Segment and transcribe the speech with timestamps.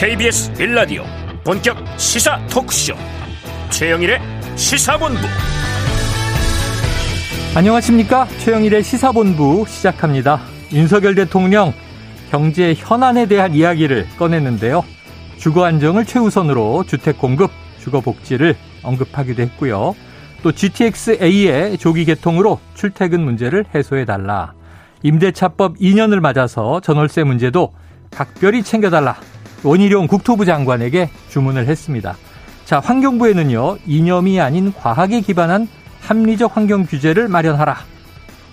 [0.00, 1.02] KBS 빌라디오
[1.42, 2.94] 본격 시사 토크쇼.
[3.70, 4.20] 최영일의
[4.54, 5.18] 시사본부.
[7.56, 8.28] 안녕하십니까?
[8.38, 10.40] 최영일의 시사본부 시작합니다.
[10.72, 11.72] 윤석열 대통령
[12.30, 14.84] 경제 현안에 대한 이야기를 꺼냈는데요.
[15.36, 19.96] 주거 안정을 최우선으로 주택 공급 주거 복지를 언급하기도 했고요.
[20.44, 24.52] 또 GTX-A의 조기 개통으로 출퇴근 문제를 해소해달라.
[25.02, 27.74] 임대차법 2년을 맞아서 전월세 문제도
[28.12, 29.16] 각별히 챙겨달라.
[29.62, 32.16] 원희룡 국토부 장관에게 주문을 했습니다.
[32.64, 35.68] 자, 환경부에는요, 이념이 아닌 과학에 기반한
[36.00, 37.76] 합리적 환경 규제를 마련하라.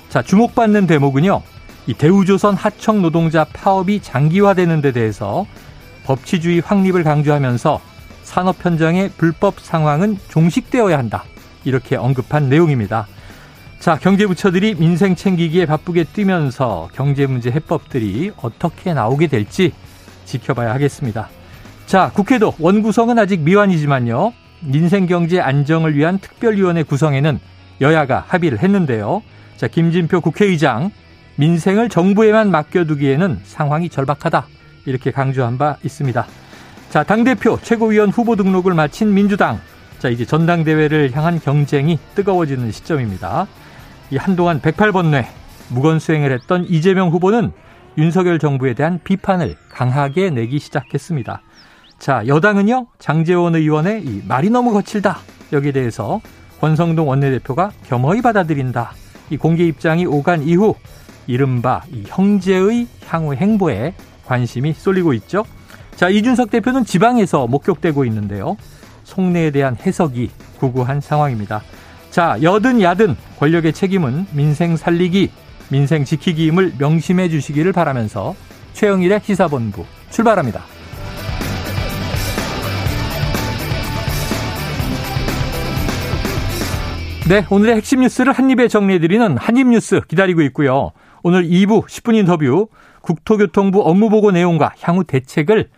[0.09, 1.41] 자, 주목받는 대목은요,
[1.88, 5.45] 이 대우조선 하청 노동자 파업이 장기화되는 데 대해서
[6.05, 7.81] 법치주의 확립을 강조하면서
[8.23, 11.23] 산업 현장의 불법 상황은 종식되어야 한다.
[11.64, 13.08] 이렇게 언급한 내용입니다.
[13.80, 19.73] 자, 경제부처들이 민생 챙기기에 바쁘게 뛰면서 경제 문제 해법들이 어떻게 나오게 될지
[20.26, 21.30] 지켜봐야 하겠습니다.
[21.86, 24.34] 자, 국회도 원구성은 아직 미완이지만요.
[24.62, 27.40] 민생 경제 안정을 위한 특별위원회 구성에는
[27.81, 29.22] 여야가 합의를 했는데요.
[29.58, 30.92] 자, 김진표 국회의장
[31.36, 34.48] 민생을 정부에만 맡겨두기에는 상황이 절박하다.
[34.86, 36.26] 이렇게 강조한 바 있습니다.
[36.90, 39.59] 자, 당대표 최고위원 후보 등록을 마친 민주당
[40.00, 43.48] 자, 이제 전당대회를 향한 경쟁이 뜨거워지는 시점입니다.
[44.12, 45.26] 이 한동안 108번뇌
[45.70, 47.52] 무건 수행을 했던 이재명 후보는
[47.97, 51.41] 윤석열 정부에 대한 비판을 강하게 내기 시작했습니다.
[51.97, 55.19] 자, 여당은요, 장재원 의원의 이 말이 너무 거칠다.
[55.53, 56.19] 여기에 대해서
[56.59, 58.91] 권성동 원내대표가 겸허히 받아들인다.
[59.29, 60.75] 이 공개 입장이 오간 이후
[61.27, 63.93] 이른바 이 형제의 향후 행보에
[64.25, 65.45] 관심이 쏠리고 있죠.
[65.95, 68.57] 자, 이준석 대표는 지방에서 목격되고 있는데요.
[69.03, 70.29] 속내에 대한 해석이
[70.59, 71.61] 구구한 상황입니다.
[72.09, 75.31] 자, 여든 야든 권력의 책임은 민생 살리기,
[75.69, 78.35] 민생 지키기임을 명심해 주시기를 바라면서
[78.73, 80.62] 최영일의 시사본부 출발합니다.
[87.28, 90.91] 네, 오늘의 핵심 뉴스를 한입에 정리해드리는 한입뉴스 기다리고 있고요.
[91.23, 92.67] 오늘 2부 10분 인터뷰
[93.01, 95.69] 국토교통부 업무보고 내용과 향후 대책을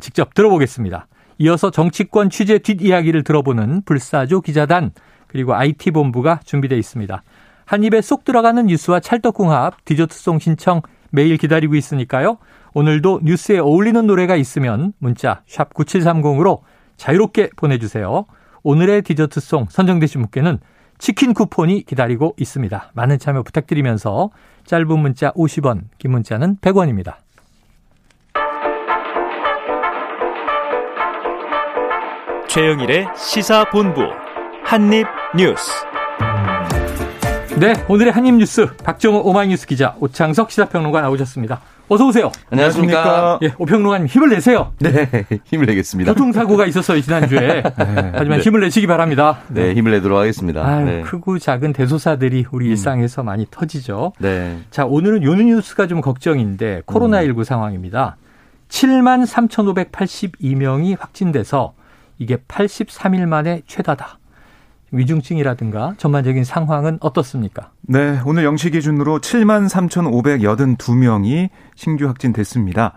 [0.00, 1.06] 직접 들어보겠습니다.
[1.38, 4.90] 이어서 정치권 취재 뒷이야기를 들어보는 불사조 기자단
[5.26, 7.22] 그리고 IT본부가 준비되어 있습니다.
[7.70, 12.38] 한 입에 쏙 들어가는 뉴스와 찰떡궁합 디저트송 신청 매일 기다리고 있으니까요.
[12.74, 16.62] 오늘도 뉴스에 어울리는 노래가 있으면 문자 샵 9730으로
[16.96, 18.24] 자유롭게 보내주세요.
[18.64, 20.58] 오늘의 디저트송 선정되신 분께는
[20.98, 22.90] 치킨 쿠폰이 기다리고 있습니다.
[22.92, 24.30] 많은 참여 부탁드리면서
[24.64, 27.18] 짧은 문자 50원, 긴 문자는 100원입니다.
[32.48, 34.00] 최영일의 시사본부
[34.64, 35.89] 한입뉴스.
[37.60, 41.60] 네, 오늘의 한입 뉴스 박정호 오마이뉴스 기자 오창석 시사평론가 나오셨습니다.
[41.90, 42.32] 어서 오세요.
[42.48, 43.38] 안녕하십니까.
[43.42, 44.72] 예, 오평론가님 힘을 내세요.
[44.78, 45.06] 네,
[45.44, 46.14] 힘을 내겠습니다.
[46.14, 47.60] 교통사고가 있었어요 지난주에.
[47.60, 47.62] 네.
[48.14, 48.40] 하지만 네.
[48.40, 49.40] 힘을 내시기 바랍니다.
[49.48, 50.66] 네, 힘을 내도록 하겠습니다.
[50.66, 51.02] 아유, 네.
[51.02, 52.70] 크고 작은 대소사들이 우리 음.
[52.70, 54.14] 일상에서 많이 터지죠.
[54.20, 54.56] 네.
[54.70, 57.44] 자, 오늘은 요 뉴스가 좀 걱정인데 코로나19 음.
[57.44, 58.16] 상황입니다.
[58.70, 61.74] 7만 3,582명이 확진돼서
[62.16, 64.19] 이게 83일 만에 최다다.
[64.92, 67.70] 위중증이라든가 전반적인 상황은 어떻습니까?
[67.82, 72.94] 네, 오늘 영시 기준으로 7만 3,582명이 신규 확진됐습니다.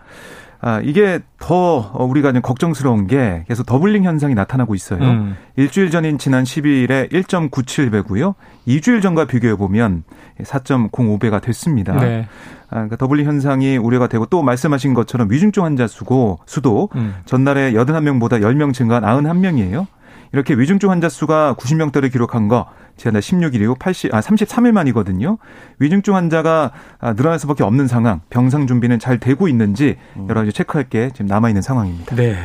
[0.66, 5.02] 아, 이게 더 우리가 걱정스러운 게 계속 doubling 현상이 나타나고 있어요.
[5.02, 5.36] 음.
[5.56, 8.34] 일주일 전인 지난 12일에 1.97배고요.
[8.66, 10.04] 2주일 전과 비교해 보면
[10.40, 11.92] 4.05배가 됐습니다.
[12.00, 12.26] 네.
[12.70, 17.14] 아, 그러니까 doubling 현상이 우려가 되고 또 말씀하신 것처럼 위중증 환자 수고 수도 음.
[17.26, 19.86] 전날에 81명보다 10명 증가한 91명이에요.
[20.34, 25.38] 이렇게 위중증 환자 수가 90명대를 기록한 거 지난달 16일이고 80, 아, 33일 만이거든요.
[25.78, 29.96] 위중증 환자가 아, 늘어날 수밖에 없는 상황, 병상 준비는 잘 되고 있는지
[30.28, 32.16] 여러 가지 체크할 게 지금 남아 있는 상황입니다.
[32.16, 32.36] 네.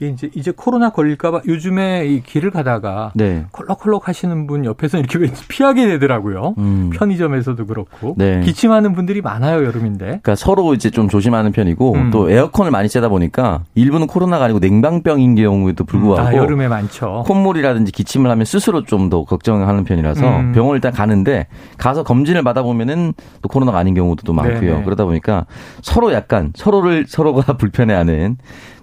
[0.00, 3.46] 야, 이게 이제 이제 코로나 걸릴까봐 요즘에 이 길을 가다가 네.
[3.50, 6.54] 콜록콜록 하시는 분 옆에서 이렇게 왠지 피하게 되더라고요.
[6.58, 6.90] 음.
[6.94, 8.40] 편의점에서도 그렇고 네.
[8.40, 10.04] 기침하는 분들이 많아요 여름인데.
[10.06, 12.10] 그러니까 서로 이제 좀 조심하는 편이고 음.
[12.10, 17.24] 또 에어컨을 많이 쐬다 보니까 일부는 코로나가 아니고 냉방병인 경우에도 불구하고 아, 여름에 많죠.
[17.26, 20.52] 콧물이라든지 기침을 하면 스스로 좀 더 걱정하는 편이라서 음.
[20.52, 21.46] 병원을 일단 가는데
[21.78, 24.72] 가서 검진을 받아보면은 또 코로나가 아닌 경우도 또 많고요.
[24.72, 24.84] 네네.
[24.84, 25.46] 그러다 보니까
[25.80, 28.36] 서로 약간 서로를 서로가 불편해하는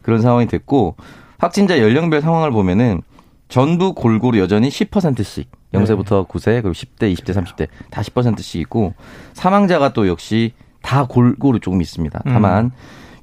[0.06, 0.96] 그런 상황이 됐고
[1.40, 3.02] 확진자 연령별 상황을 보면은
[3.48, 8.94] 전부 골고루 여전히 10%씩 0세부터 9세 그리고 10대, 20대, 30대 다 10%씩 있고
[9.34, 10.54] 사망자가 또 역시
[10.84, 12.22] 다 골고루 조금 있습니다.
[12.25, 12.72] 다만 음.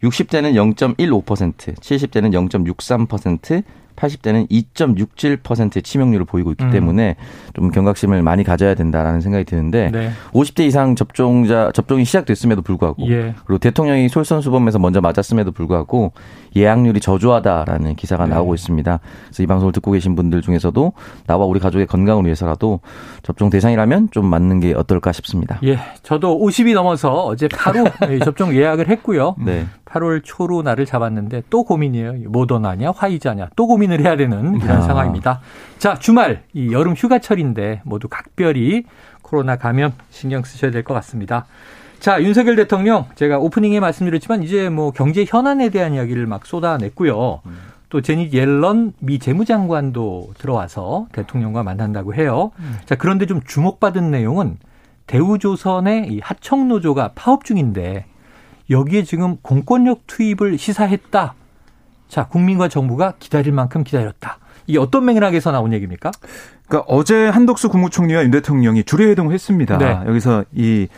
[0.02, 3.62] 60대는 0.15%, 70대는 0.63%,
[3.96, 6.70] 80대는 2.67%의 치명률을 보이고 있기 음.
[6.70, 7.16] 때문에
[7.54, 10.10] 좀 경각심을 많이 가져야 된다라는 생각이 드는데 네.
[10.32, 13.34] 50대 이상 접종자 접종이 시작됐음에도 불구하고 예.
[13.44, 16.12] 그리고 대통령이 솔선수범해서 먼저 맞았음에도 불구하고
[16.54, 18.34] 예약률이 저조하다라는 기사가 네.
[18.34, 19.00] 나오고 있습니다.
[19.26, 20.92] 그래서 이 방송을 듣고 계신 분들 중에서도
[21.26, 22.80] 나와 우리 가족의 건강을 위해서라도
[23.22, 25.58] 접종 대상이라면 좀 맞는 게 어떨까 싶습니다.
[25.64, 27.84] 예, 저도 50이 넘어서 어제 바로
[28.24, 29.36] 접종 예약을 했고요.
[29.38, 29.66] 네.
[29.92, 32.14] 8월 초로 날을 잡았는데 또 고민이에요.
[32.28, 34.81] 모더나냐 화이자냐 또 고민 을 해야 되는 이런 아.
[34.82, 35.40] 상황입니다.
[35.79, 38.84] 자 주말 이 여름 휴가철인데 모두 각별히
[39.23, 41.46] 코로나 감염 신경 쓰셔야 될 것 같습니다.
[42.00, 47.40] 자 윤석열 대통령 제가 오프닝에 말씀드렸지만 이제 뭐 경제 현안에 대한 이야기를 막 쏟아냈고요.
[47.88, 52.50] 또 제니 옐런 미 재무장관도 들어와서 대통령과 만난다고 해요.
[52.87, 54.56] 자 그런데 좀 주목받은 내용은
[55.06, 58.06] 대우조선의 이 하청노조가 파업 중인데
[58.70, 61.35] 여기에 지금 공권력 투입을 시사했다.
[62.12, 64.37] 자, 국민과 정부가 기다릴 만큼 기다렸다.
[64.67, 66.11] 이게 어떤 맥락에서 나온 얘기입니까?
[66.69, 69.79] 그러니까 어제 한덕수 국무총리와 윤 대통령이 주례회동을 했습니다.
[69.79, 69.99] 네.
[70.06, 70.88] 여기서 이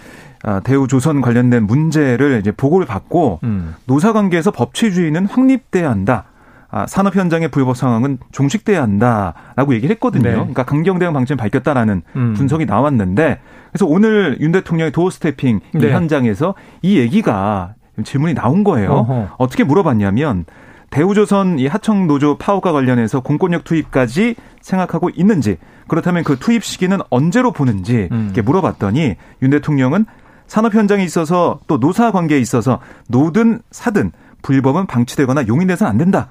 [0.42, 3.76] 아, 대우조선 관련된 문제를 이제 보고를 받고 음.
[3.86, 6.24] 노사 관계에서 법치주의는 확립돼야 한다.
[6.68, 10.24] 아, 산업 현장의 불법 상황은 종식돼야 한다라고 얘기를 했거든요.
[10.24, 10.32] 네.
[10.32, 12.34] 그러니까 강경 대응 방침을 밝혔다라는 음.
[12.34, 13.38] 분석이 나왔는데
[13.70, 15.92] 그래서 오늘 윤 대통령의 도어 스태핑 네.
[15.92, 18.90] 현장에서 이 얘기가 질문이 나온 거예요.
[18.90, 19.28] 어허.
[19.38, 20.44] 어떻게 물어봤냐면
[20.94, 25.56] 대우조선 이 하청 노조 파업과 관련해서 공권력 투입까지 생각하고 있는지
[25.88, 28.26] 그렇다면 그 투입 시기는 언제로 보는지 음.
[28.26, 30.06] 이렇게 물어봤더니 윤 대통령은
[30.46, 34.12] 산업 현장에 있어서 또 노사 관계에 있어서 노든 사든
[34.42, 36.28] 불법은 방치되거나 용인돼서는 안 된다.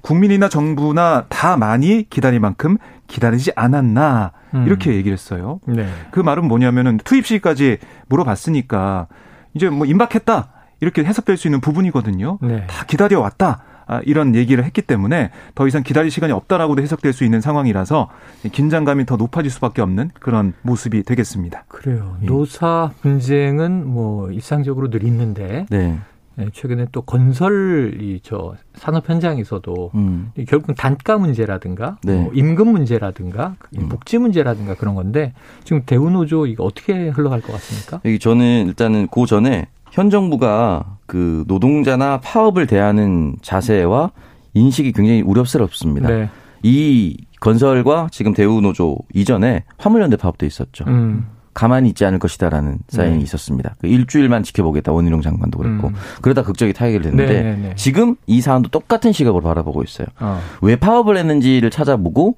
[0.00, 4.66] 국민이나 정부나 다 많이 기다릴 만큼 기다리지 않았나 음.
[4.66, 5.60] 이렇게 얘기를 했어요.
[5.66, 5.88] 네.
[6.10, 7.78] 그 말은 뭐냐면은 투입 시기까지
[8.08, 9.06] 물어봤으니까
[9.54, 10.48] 이제 뭐 임박했다
[10.80, 12.38] 이렇게 해석될 수 있는 부분이거든요.
[12.42, 12.66] 네.
[12.66, 13.62] 다 기다려 왔다.
[13.90, 18.08] 아, 이런 얘기를 했기 때문에 더 이상 기다릴 시간이 없다라고도 해석될 수 있는 상황이라서
[18.52, 21.64] 긴장감이 더 높아질 수밖에 없는 그런 모습이 되겠습니다.
[21.66, 22.16] 그래요.
[22.22, 22.26] 예.
[22.26, 25.98] 노사 분쟁은 뭐 일상적으로 늘 있는데 네.
[26.36, 30.30] 네, 최근에 또 건설 이 저 산업 현장에서도 음.
[30.46, 32.22] 결국 단가 문제라든가 네.
[32.22, 33.88] 뭐 임금 문제라든가 음.
[33.88, 35.32] 복지 문제라든가 그런 건데
[35.64, 38.00] 지금 대우노조 이거 어떻게 흘러갈 것 같습니까?
[38.20, 44.12] 저는 일단은 그 전에 현 정부가 그 노동자나 파업을 대하는 자세와
[44.54, 46.08] 인식이 굉장히 우려스럽습니다.
[46.08, 46.28] 네.
[46.62, 50.84] 이 건설과 지금 대우노조 이전에 화물연대 파업도 있었죠.
[50.86, 51.26] 음.
[51.52, 53.22] 가만히 있지 않을 것이다라는 사인이 네.
[53.22, 53.74] 있었습니다.
[53.80, 55.94] 그 일주일만 지켜보겠다 원희룡 장관도 그랬고 음.
[56.22, 57.56] 그러다 극적이 타결이 됐는데 네네네.
[57.56, 57.74] 네, 네.
[57.74, 60.06] 지금 이 사안도 똑같은 시각으로 바라보고 있어요.
[60.20, 60.40] 어.
[60.62, 62.36] 왜 파업을 했는지를 찾아보고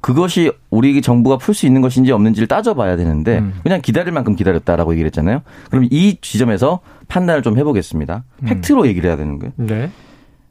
[0.00, 3.54] 그것이 우리 정부가 풀 수 있는 것인지 없는지를 따져봐야 되는데 음.
[3.62, 5.42] 그냥 기다릴 만큼 기다렸다라고 얘기를 했잖아요.
[5.68, 8.24] 그럼 이 지점에서 판단을 좀 해보겠습니다.
[8.42, 8.46] 음.
[8.46, 9.52] 팩트로 얘기를 해야 되는 거예요.
[9.56, 9.90] 네.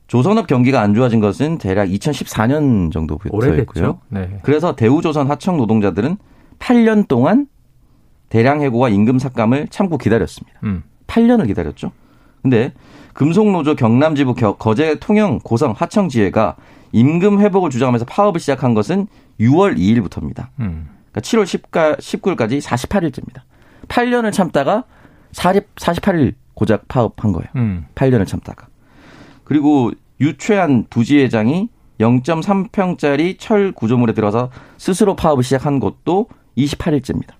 [0.07, 3.99] 조선업 경기가 안 좋아진 것은 대략 2014년 정도부터였고요.
[4.09, 4.39] 네.
[4.41, 6.17] 그래서 대우조선 하청 노동자들은
[6.57, 7.47] 8년 동안
[8.29, 10.59] 대량 해고와 임금 삭감을 참고 기다렸습니다.
[10.63, 10.83] 음.
[11.07, 11.91] 8년을 기다렸죠.
[12.41, 12.73] 근데
[13.13, 16.55] 금속노조 경남지부 거제 통영 고성 하청지회가
[16.91, 19.07] 임금 회복을 주장하면서 파업을 시작한 것은
[19.39, 20.49] 6월 2일부터입니다.
[20.59, 20.89] 음.
[21.11, 23.41] 그러니까 7월 10가, 19일까지 48일째입니다.
[23.87, 24.83] 8년을 참다가
[25.31, 27.47] 40, 48일 고작 파업한 거예요.
[27.55, 27.85] 음.
[27.95, 28.67] 8년을 참다가.
[29.43, 31.69] 그리고 유최한 부지회장이
[31.99, 36.27] 0.3평짜리 철 구조물에 들어서 스스로 파업을 시작한 것도
[36.57, 37.33] 28일째입니다.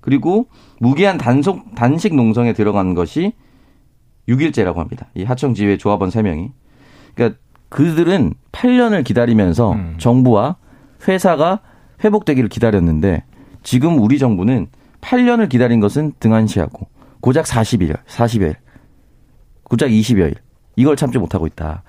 [0.00, 0.48] 그리고
[0.80, 3.32] 무기한 단속 단식 농성에 들어간 것이
[4.28, 5.08] 6일째라고 합니다.
[5.14, 6.50] 이 하청 지회 조합원 3명이.
[7.14, 9.94] 그러니까 그들은 8년을 기다리면서 음.
[9.98, 10.56] 정부와
[11.06, 11.60] 회사가
[12.04, 13.24] 회복되기를 기다렸는데
[13.62, 14.68] 지금 우리 정부는
[15.00, 16.86] 8년을 기다린 것은 등한시하고
[17.20, 18.54] 고작 40일, 40일,
[19.64, 20.34] 고작 20여일
[20.76, 21.82] 이걸 참지 못하고 있다.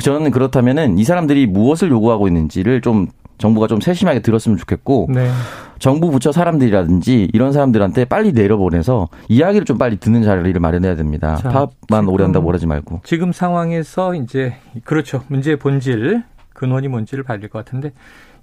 [0.00, 3.08] 저는 그렇다면은 이 사람들이 무엇을 요구하고 있는지를 좀
[3.38, 5.30] 정부가 좀 세심하게 들었으면 좋겠고 네.
[5.78, 11.36] 정부 부처 사람들이라든지 이런 사람들한테 빨리 내려보내서 이야기를 좀 빨리 듣는 자리를 마련해야 됩니다.
[11.36, 13.02] 자, 파업만 오래 한다고 그러지 말고.
[13.04, 14.54] 지금 상황에서 이제
[14.84, 15.22] 그렇죠.
[15.28, 16.22] 문제의 본질
[16.54, 17.92] 근원이 뭔지를 밝힐 것 같은데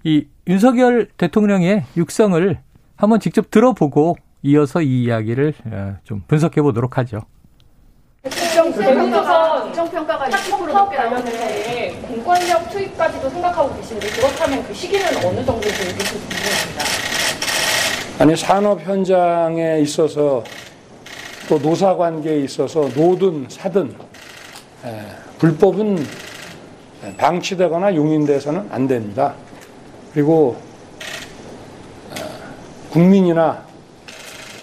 [0.04, 2.60] 이 윤석열 대통령의 육성을
[2.98, 7.22] 한번 직접 들어보고 이어서 이 이야기를 어, 좀 분석해 보도록 하죠.
[8.24, 16.84] 국정평가가 20% 넘게 나오는데 공권력 투입까지도 생각하고 계신데 그렇다면 그 시기는 어느 정도 될지 궁금합니다.
[18.20, 20.44] 아니 산업 현장에 있어서
[21.48, 23.96] 또 노사 관계에 있어서 노든 사든
[24.86, 25.02] 에,
[25.40, 26.06] 불법은
[27.18, 29.34] 방치되거나 용인돼서는 안 됩니다.
[30.14, 30.56] 그리고
[32.16, 32.22] 에,
[32.92, 33.64] 국민이나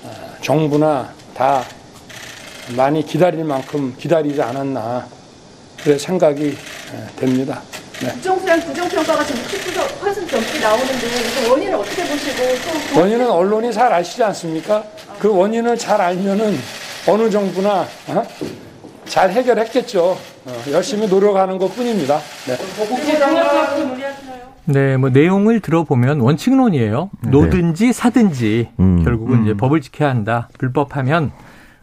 [0.04, 1.64] 에, 정부나 다
[2.76, 5.07] 많이 기다릴 만큼 기다리지 않았나
[5.83, 6.57] 그래 생각이
[7.16, 7.62] 됩니다.
[8.00, 8.12] 네.
[8.12, 11.09] 부정수량 부정평가가 지금 60% 넘게 나오는데
[11.45, 12.42] 그 원인을 어떻게 보시고
[12.95, 14.85] 또 원인은 언론이 잘 아시지 않습니까?
[15.19, 16.59] 그 원인을 잘 알면은
[17.07, 18.26] 어느 정부나 어?
[19.07, 20.16] 잘 해결했겠죠.
[20.47, 22.21] 어, 열심히 노력하는 것 뿐입니다.
[22.47, 22.57] 네.
[24.73, 27.11] 네, 뭐 내용을 들어보면 원칙론이에요.
[27.23, 27.31] 네.
[27.31, 29.03] 노든지 사든지 음.
[29.03, 29.43] 결국은 음.
[29.45, 30.49] 이제 법을 지켜야 한다.
[30.59, 31.33] 불법하면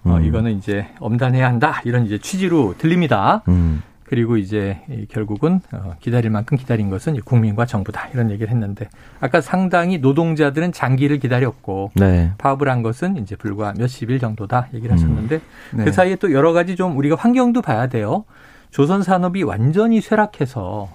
[0.04, 0.12] 어, 음.
[0.12, 1.82] 어, 이거는 이제 엄단해야 한다.
[1.84, 3.44] 이런 이제 취지로 들립니다.
[3.50, 3.82] 음.
[4.06, 4.80] 그리고 이제
[5.10, 8.88] 결국은 어, 기다릴 만큼 기다린 것은 국민과 정부다 이런 얘기를 했는데
[9.20, 12.32] 아까 상당히 노동자들은 장기를 기다렸고 네.
[12.38, 14.98] 파업을 한 것은 이제 불과 몇십 일 정도다 얘기를 음.
[14.98, 15.42] 하셨는데
[15.74, 15.84] 네.
[15.84, 18.24] 그 사이에 또 여러 가지 좀 우리가 환경도 봐야 돼요.
[18.72, 20.88] 조선 산업이 완전히 쇠락해서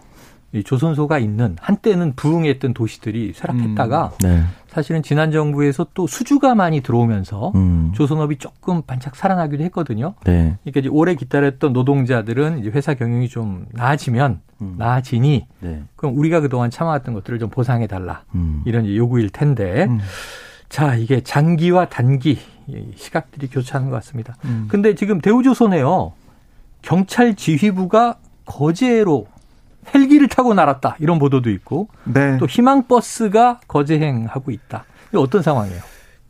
[0.55, 4.29] 이 조선소가 있는 한때는 부흥했던 도시들이 쇠락했다가 음.
[4.29, 4.43] 네.
[4.69, 7.93] 사실은 지난 정부에서 또 수주가 많이 들어오면서 음.
[7.95, 10.15] 조선업이 조금 반짝 살아나기도 했거든요.
[10.25, 10.59] 네.
[10.63, 14.75] 그러니까 이제 오래 기다렸던 노동자들은 이제 회사 경영이 좀 나아지면 음.
[14.77, 15.83] 나아지니 네.
[15.97, 18.63] 그럼 우리가 그동안 참아왔던 것들을 좀 보상해 달라 음.
[18.67, 20.01] 이런 요구일 텐데 음.
[20.69, 22.39] 자 이게 장기와 단기
[22.95, 24.37] 시각들이 교차하는 것 같습니다.
[24.45, 24.67] 음.
[24.71, 26.13] 근데 지금 대우조선에요
[26.83, 29.27] 경찰 지휘부가 거제로
[29.95, 32.39] 헬기를 타고 날았다 이런 보도도 있고 네.
[32.39, 34.85] 또 희망버스가 거제행하고 있다.
[35.15, 35.81] 이 어떤 상황이에요?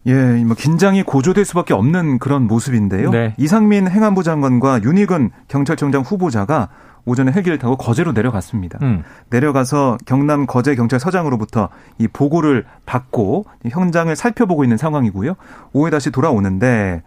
[0.07, 3.11] 예, 뭐 긴장이 고조될 수밖에 없는 그런 모습인데요.
[3.11, 3.35] 네.
[3.39, 6.71] 이상민 행안부 장관과 윤희근 경찰청장 후보자가
[7.05, 8.79] 오전에 헬기를 타고 거제로 내려갔습니다.
[8.83, 9.03] 음.
[9.31, 11.69] 내려가서 경남 거제 경찰서장으로부터
[11.99, 15.35] 이 보고를 받고 현장을 살펴보고 있는 상황이고요.
[15.73, 17.03] 오후에 다시 돌아오는데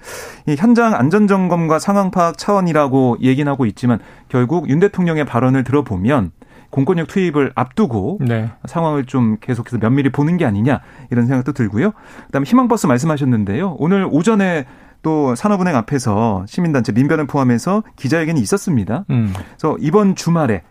[0.48, 6.32] 이 현장 안전 점검과 상황 파악 차원이라고 얘기는 하고 있지만 결국 윤 대통령의 발언을 들어보면
[6.72, 8.52] 공권력 투입을 앞두고 네.
[8.66, 11.94] 상황을 좀 계속해서 면밀히 보는 게 아니냐 이런 생각도 들고요.
[12.26, 13.78] 그다음에 희망버스 말씀하셨는데요.
[13.80, 14.66] 오늘 오전에
[15.06, 19.06] 또 산업은행 앞에서 시민단체 민변을 포함해서 기자회견이 있었습니다.
[19.12, 19.32] 음.
[19.36, 20.64] 그래서 이번 주말에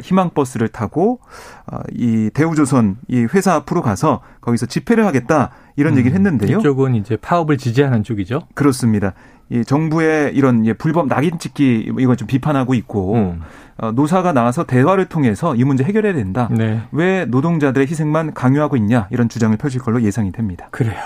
[0.00, 1.18] 희망버스를 타고
[1.66, 5.98] 아, 이 대우조선 이 회사 앞으로 가서 거기서 집회를 하겠다 이런 음.
[5.98, 6.58] 얘기를 했는데요.
[6.58, 8.42] 이쪽은 이제 파업을 지지하는 쪽이죠.
[8.54, 9.12] 그렇습니다.
[9.48, 13.40] 이 정부의 이런 불법 낙인 찍기 이건 좀 비판하고 있고 음.
[13.78, 16.48] 어, 노사가 나와서 대화를 통해서 이 문제 해결해야 된다.
[16.52, 16.82] 네.
[16.92, 20.68] 왜 노동자들의 희생만 강요하고 있냐 이런 주장을 펼칠 걸로 예상이 됩니다.
[20.70, 21.00] 그래요.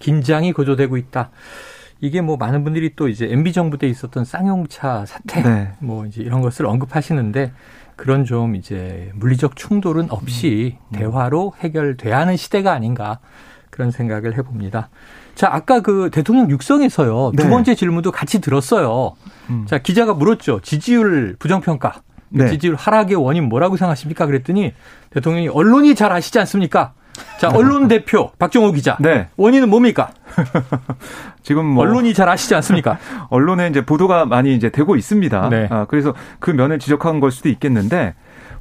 [0.00, 1.30] 긴장이 고조되고 있다.
[2.04, 5.72] 이게 뭐 많은 분들이 또 이제 MB 정부 때 있었던 쌍용차 사태 네.
[5.78, 7.50] 뭐 이제 이런 것을 언급하시는데
[7.96, 10.98] 그런 좀 이제 물리적 충돌은 없이 음.
[10.98, 13.20] 대화로 해결돼야 하는 시대가 아닌가
[13.70, 14.90] 그런 생각을 해봅니다.
[15.34, 17.32] 자, 아까 그 대통령 육성에서요.
[17.34, 17.42] 네.
[17.42, 19.14] 두 번째 질문도 같이 들었어요.
[19.48, 19.64] 음.
[19.66, 20.60] 자, 기자가 물었죠.
[20.60, 22.02] 지지율 부정평가.
[22.28, 22.50] 네.
[22.50, 24.26] 지지율 하락의 원인 뭐라고 생각하십니까?
[24.26, 24.74] 그랬더니
[25.08, 26.92] 대통령이 언론이 잘 아시지 않습니까?
[27.38, 28.96] 자, 언론 대표 박정호 기자.
[29.00, 29.28] 네.
[29.36, 30.12] 원인은 뭡니까?
[31.44, 32.98] 지금 뭐 언론이 잘 아시지 않습니까?
[33.30, 35.48] 언론에 이제 보도가 많이 이제 되고 있습니다.
[35.50, 35.68] 네.
[35.70, 38.14] 아, 그래서 그 면을 지적한 걸 수도 있겠는데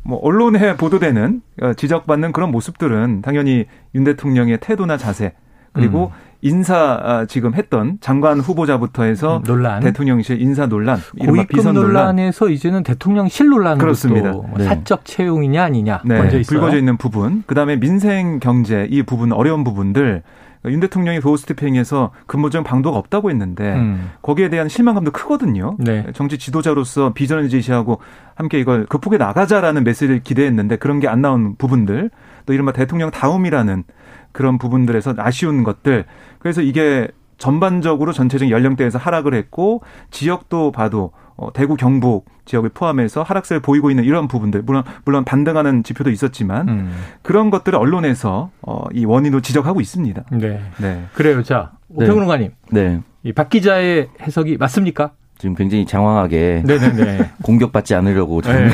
[0.04, 5.34] 뭐 언론에 보도되는 어, 지적받는 그런 모습들은 당연히 윤 대통령의 태도나 자세
[5.72, 6.34] 그리고 음.
[6.42, 9.80] 인사 아, 지금 했던 장관 후보자부터 해서 음, 논란.
[9.80, 14.32] 대통령실 인사 논란, 고위급 비선 논란에서 이제는 대통령실 논란으로 그렇습니다.
[14.34, 14.66] 뭐 네.
[14.66, 16.18] 사적 채용이냐 아니냐 네.
[16.18, 16.60] 먼저 있어요.
[16.60, 20.22] 불거져 있는 부분, 그다음에 민생 경제 이 부분 어려운 부분들
[20.66, 24.12] 윤 대통령이 도어스태핑에서 근무적 방도가 없다고 했는데 음.
[24.22, 25.76] 거기에 대한 실망감도 크거든요.
[25.80, 26.06] 네.
[26.14, 28.00] 정치 지도자로서 비전을 제시하고
[28.36, 32.10] 함께 이걸 극복해 나가자라는 메시지를 기대했는데 그런 게 안 나온 부분들
[32.46, 33.84] 또 이른바 대통령 다음이라는
[34.32, 36.06] 그런 부분들에서 아쉬운 것들.
[36.40, 43.62] 그래서 이게 전반적으로 전체적인 연령대에서 하락을 했고 지역도 봐도 어, 대구 경북 지역을 포함해서 하락세를
[43.62, 46.92] 보이고 있는 이런 부분들 물론 물론 반등하는 지표도 있었지만 음.
[47.22, 50.24] 그런 것들을 언론에서 어, 이 원인으로 지적하고 있습니다.
[50.32, 50.62] 네.
[50.78, 51.06] 네.
[51.14, 51.42] 그래요.
[51.44, 52.52] 자, 오평론가님.
[52.72, 53.02] 네.
[53.24, 55.12] 이박 기자의 해석이 맞습니까?
[55.38, 57.32] 지금 굉장히 장황하게 네네네.
[57.44, 58.70] 공격받지 않으려고 저는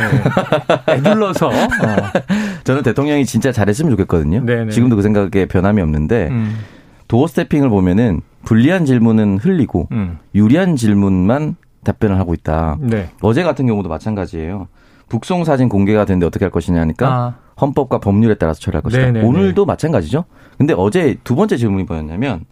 [0.85, 0.97] 네.
[1.01, 1.51] 눌러서 어.
[2.63, 4.45] 저는 대통령이 진짜 잘했으면 좋겠거든요.
[4.45, 4.71] 네네.
[4.71, 6.57] 지금도 그 생각에 변함이 없는데 음.
[7.07, 10.17] 도어 스태핑을 보면은 불리한 질문은 흘리고 음.
[10.33, 12.77] 유리한 질문만 답변을 하고 있다.
[12.79, 13.09] 네.
[13.21, 14.67] 어제 같은 경우도 마찬가지예요.
[15.07, 17.35] 북송 사진 공개가 되는데 어떻게 할 것이냐니까 아.
[17.59, 19.05] 헌법과 법률에 따라서 처리할 것이다.
[19.05, 19.25] 네네네.
[19.25, 20.25] 오늘도 마찬가지죠.
[20.57, 22.45] 근데 어제 두 번째 질문이 뭐였냐면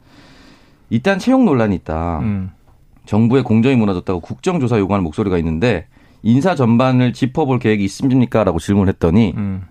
[0.90, 2.20] 일단 채용 논란이 있다.
[2.20, 2.52] 음.
[3.06, 5.88] 정부의 공정이 무너졌다고 국정조사 요구하는 목소리가 있는데
[6.24, 8.44] 인사 전반을 짚어볼 계획이 있습니까?
[8.44, 9.64] 라고 질문을 했더니 음.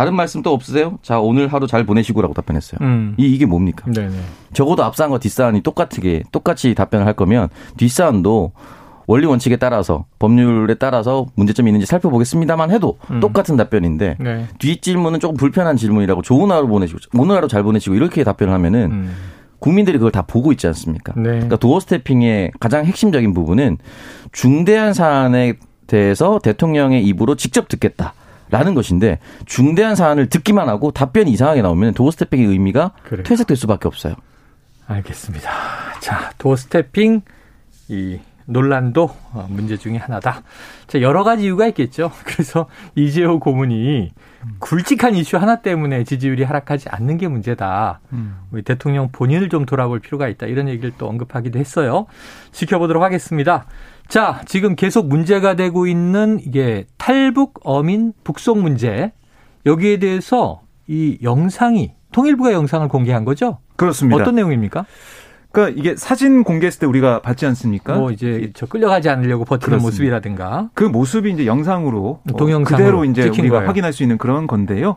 [0.00, 0.98] 다른 말씀 또 없으세요?
[1.02, 2.78] 자, 오늘 하루 잘 보내시고라고 답변했어요.
[2.80, 3.14] 음.
[3.18, 3.84] 이, 이게 뭡니까?
[3.92, 4.16] 네네.
[4.54, 8.52] 적어도 앞사안과 뒷사안이 똑같게, 똑같이 답변을 할 거면 뒷사안도
[9.06, 13.20] 원리 원칙에 따라서 법률에 따라서 문제점이 있는지 살펴보겠습니다만 해도 음.
[13.20, 14.46] 똑같은 답변인데 네.
[14.58, 18.90] 뒷 질문은 조금 불편한 질문이라고 좋은 하루 보내시고 오늘 하루 잘 보내시고 이렇게 답변을 하면은
[18.90, 19.12] 음.
[19.58, 21.12] 국민들이 그걸 다 보고 있지 않습니까?
[21.14, 21.24] 네.
[21.24, 23.76] 그러니까 doorstepping의 가장 핵심적인 부분은
[24.32, 28.14] 중대한 사안에 대해서 대통령의 입으로 직접 듣겠다.
[28.50, 33.22] 라는 것인데 중대한 사안을 듣기만 하고 답변이 이상하게 나오면 doorstepping의 의미가 그래요.
[33.24, 34.14] 퇴색될 수밖에 없어요.
[34.86, 35.50] 알겠습니다.
[36.00, 37.22] 자, doorstepping
[37.88, 40.42] 이 논란도 어, 문제 중의 하나다.
[40.86, 42.10] 자, 여러 가지 이유가 있겠죠.
[42.24, 44.12] 그래서 이재호 고문이
[44.58, 48.00] 굵직한 이슈 하나 때문에 지지율이 하락하지 않는 게 문제다.
[48.12, 48.36] 음.
[48.50, 50.46] 우리 대통령 본인을 좀 돌아볼 필요가 있다.
[50.46, 52.06] 이런 얘기를 또 언급하기도 했어요.
[52.52, 53.66] 지켜보도록 하겠습니다.
[54.08, 59.12] 자, 지금 계속 문제가 되고 있는 이게 탈북 어민 북송 문제.
[59.66, 63.58] 여기에 대해서 이 영상이 통일부가 영상을 공개한 거죠?
[63.76, 64.20] 그렇습니다.
[64.20, 64.84] 어떤 내용입니까?
[65.52, 67.96] 그러니까 이게 사진 공개했을 때 우리가 봤지 않습니까?
[67.96, 69.86] 뭐 이제 저 끌려가지 않으려고 버티는 그렇습니다.
[69.86, 73.68] 모습이라든가 그 모습이 이제 영상으로 어, 동영상으로 그대로 이제 우리가 거예요.
[73.68, 74.96] 확인할 수 있는 그런 건데요.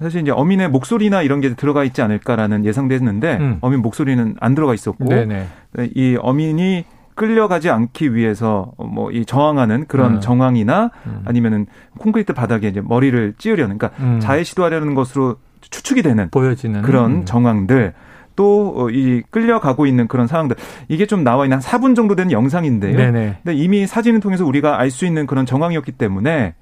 [0.00, 3.58] 사실 이제 어민의 목소리나 이런 게 들어가 있지 않을까라는 예상됐는데 음.
[3.60, 5.46] 어민 목소리는 안 들어가 있었고 네네.
[5.94, 6.84] 이 어민이
[7.14, 10.20] 끌려가지 않기 위해서 뭐 이 저항하는 그런 음.
[10.20, 11.22] 정황이나 음.
[11.24, 11.66] 아니면은
[11.98, 14.18] 콘크리트 바닥에 이제 머리를 찌으려는 그러니까 음.
[14.18, 17.24] 자해 시도하려는 것으로 추측이 되는 보여지는 그런 음.
[17.24, 17.94] 정황들
[18.36, 20.56] 또이 어, 끌려가고 있는 그런 상황들
[20.88, 22.96] 이게 좀 나와 있는 한 4분 정도 되는 영상인데요.
[22.96, 23.38] 네네.
[23.42, 26.54] 근데 이미 사진을 통해서 우리가 알 수 있는 그런 정황이었기 때문에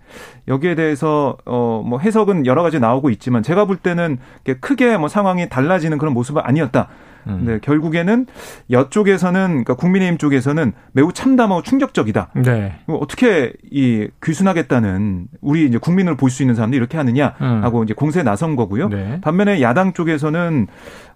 [0.49, 4.19] 여기에 대해서 어뭐 해석은 여러 가지 나오고 있지만 제가 볼 때는
[4.61, 6.89] 크게 뭐 상황이 달라지는 그런 모습은 아니었다.
[7.27, 7.43] 음.
[7.45, 8.27] 네, 결국에는
[8.71, 12.31] 여쪽에서는 그러니까 국민의힘 쪽에서는 매우 참담하고 충격적이다.
[12.45, 12.75] 네.
[12.87, 17.63] 어떻게 이 귀순하겠다는 우리 이제 국민을 볼 수 있는 사람들이 이렇게 하느냐 음.
[17.63, 17.85] 하고 음.
[17.85, 18.89] 이제 공세에 나선 거고요.
[18.89, 19.21] 네.
[19.21, 20.67] 반면에 야당 쪽에서는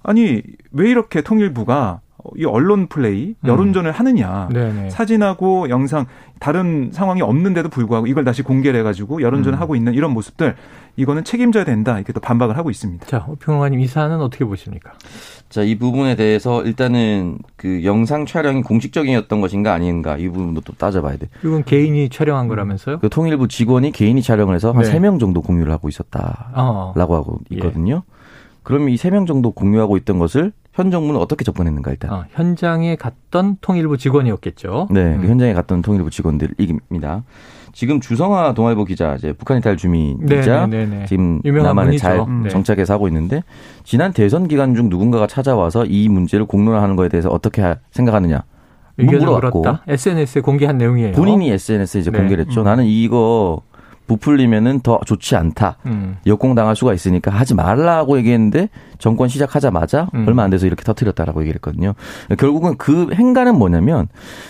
[0.03, 2.01] 아니 왜 이렇게 통일부가
[2.37, 3.49] 이 언론 플레이, 음.
[3.49, 3.93] 여론전을 음.
[3.93, 4.49] 하느냐.
[4.53, 4.91] 네네.
[4.91, 6.07] 사진하고 영상
[6.41, 9.63] 다른 상황이 없는데도 불구하고 이걸 다시 공개를 해가지고 여론전을 음.
[9.63, 10.57] 하고 있는 이런 모습들
[10.97, 13.07] 이거는 책임져야 된다 이렇게 또 반박을 하고 있습니다.
[13.07, 14.93] 자, 평론가님 이 사안은 어떻게 보십니까?
[15.49, 21.17] 자, 이 부분에 대해서 일단은 그 영상 촬영이 공식적이었던 것인가 아닌가 이 부분도 또 따져봐야
[21.19, 21.29] 돼.
[21.45, 22.99] 이건 개인이 촬영한 거라면서요?
[23.01, 26.93] 그 통일부 직원이 개인이 촬영을 해서 한 세명 정도 공유를 하고 있었다라고 어.
[26.97, 28.03] 하고 있거든요.
[28.07, 28.17] 예.
[28.63, 32.11] 그러면 이 세 명 정도 공유하고 있던 것을 현 정부는 어떻게 접근했는가 일단.
[32.13, 34.89] 아, 현장에 갔던 통일부 직원이었겠죠.
[34.91, 35.21] 네, 그 음.
[35.23, 37.23] 그 현장에 갔던 통일부 직원들입니다.
[37.77, 42.49] 지금 주성아 동아일보 기자, 이제 북한 이탈 주민이자 네, 네, 네, 지금 남한에 잘 음.
[42.49, 43.43] 정착해서 하고 있는데
[43.85, 48.45] 지난 대선 기간 중 누군가가 찾아와서 이 문제를 공론화하는 것에 대해서 어떻게 생각하느냐.
[48.97, 51.13] 물어봤고 SNS에 공개한 내용이에요.
[51.13, 52.17] 본인이 SNS에 이제 네.
[52.17, 52.63] 공개를 했죠.
[52.63, 52.65] 음.
[52.65, 53.61] 나는 이거
[54.07, 55.77] 부풀리면은 더 좋지 않다.
[55.87, 56.17] 음.
[56.27, 60.27] 역공당할 수가 있으니까 하지 말라고 얘기했는데 정권 시작하자마자 음.
[60.27, 61.95] 얼마 안 돼서 이렇게 터트렸다라고 얘기를 했거든요.
[62.39, 64.09] 결국은 그 행간은 뭐냐면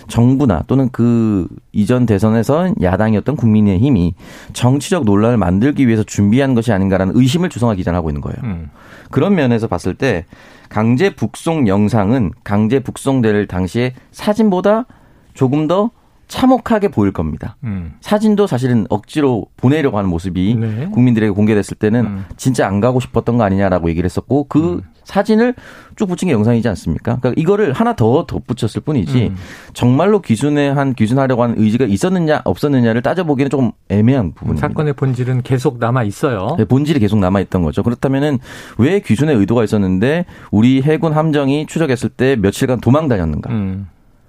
[0.08, 4.14] 정부나 또는 그 이전 대선에서 야당이었던 국민의힘이
[4.52, 8.36] 정치적 논란을 만들기 위해서 준비한 것이 아닌가라는 의심을 주성하 기자는 하고 있는 거예요.
[8.44, 8.70] 음.
[9.10, 10.24] 그런 면에서 봤을 때
[10.68, 14.86] 강제 북송 영상은 강제 북송될 당시에 사진보다
[15.34, 15.90] 조금 더
[16.28, 17.56] 참혹하게 보일 겁니다.
[17.64, 17.94] 음.
[18.00, 20.88] 사진도 사실은 억지로 보내려고 하는 모습이 네.
[20.92, 22.24] 국민들에게 공개됐을 때는 음.
[22.36, 24.82] 진짜 안 가고 싶었던 거 아니냐라고 얘기를 했었고 그 음.
[25.04, 25.54] 사진을
[25.94, 27.18] 쭉 붙인 게 영상이지 않습니까?
[27.20, 29.36] 그러니까 이거를 하나 더 덧붙였을 뿐이지 음.
[29.72, 34.66] 정말로 귀순에 한 귀순하려고 하는 의지가 있었느냐 없었느냐를 따져보기에는 조금 애매한 부분입니다.
[34.66, 36.56] 사건의 본질은 계속 남아 있어요.
[36.58, 37.84] 네, 본질이 계속 남아 있던 거죠.
[37.84, 38.40] 그렇다면은
[38.78, 43.50] 왜 귀순의 의도가 있었는데 우리 해군 함정이 추적했을 때 며칠간 도망 다녔는가?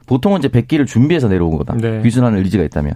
[0.08, 0.10] 음.
[0.10, 1.76] 보통은 이제 백기를 준비해서 내려온 거다.
[1.76, 2.02] 네.
[2.02, 2.94] 귀순하는 의지가 있다면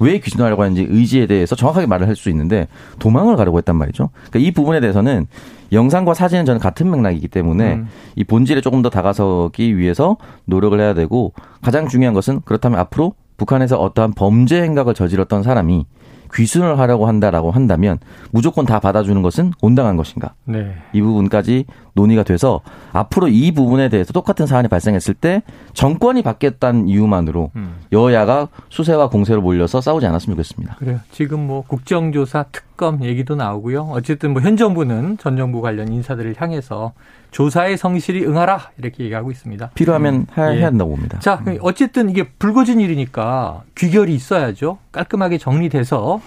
[0.00, 4.10] 왜 귀순하려고 하는지 의지에 대해서 정확하게 말을 할 수 있는데 도망을 가려고 했단 말이죠.
[4.30, 5.26] 그러니까 이 부분에 대해서는
[5.72, 7.88] 영상과 사진은 저는 같은 맥락이기 때문에 음.
[8.14, 13.78] 이 본질에 조금 더 다가서기 위해서 노력을 해야 되고 가장 중요한 것은 그렇다면 앞으로 북한에서
[13.80, 15.86] 어떠한 범죄 행각을 저질렀던 사람이
[16.34, 17.98] 귀순을 하려고 한다라고 한다면
[18.30, 20.34] 무조건 다 받아주는 것은 온당한 것인가?
[20.44, 20.74] 네.
[20.92, 22.60] 이 부분까지 논의가 돼서
[22.92, 25.42] 앞으로 이 부분에 대해서 똑같은 사안이 발생했을 때
[25.74, 27.76] 정권이 바뀌었다는 이유만으로 음.
[27.92, 30.74] 여야가 수세와 공세로 몰려서 싸우지 않았으면 좋겠습니다.
[30.76, 30.98] 그래요.
[31.12, 33.90] 지금 뭐 국정조사 특검 얘기도 나오고요.
[33.92, 36.92] 어쨌든 뭐 현 정부는 전 정부 관련 인사들을 향해서
[37.34, 39.70] 조사에 성실히 응하라 이렇게 얘기하고 있습니다.
[39.74, 40.26] 필요하면 음.
[40.38, 40.62] 해야, 예.
[40.62, 41.18] 한다고 봅니다.
[41.18, 41.58] 자, 음.
[41.62, 44.78] 어쨌든 이게 불거진 일이니까 귀결이 있어야죠.
[44.92, 46.20] 깔끔하게 정리돼서